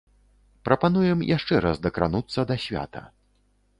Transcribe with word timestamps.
Прапануем 0.69 1.21
яшчэ 1.37 1.59
раз 1.67 1.77
дакрануцца 1.85 2.39
да 2.53 2.61
свята. 2.65 3.05